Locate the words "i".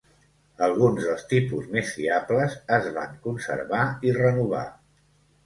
4.11-4.17